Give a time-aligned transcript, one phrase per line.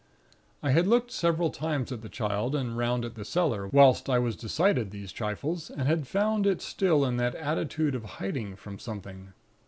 [0.63, 4.17] "I had looked several times at the Child, and 'round at the cellar, whilst I
[4.17, 8.79] was decided these trifles; and had found it still in that attitude of hiding from
[8.79, 9.33] something.